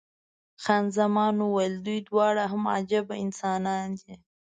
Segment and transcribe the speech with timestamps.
[0.63, 4.13] خان زمان وویل، دوی دواړه هم عجبه انسانان دي.